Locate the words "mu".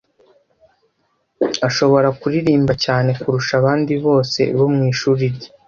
4.73-4.81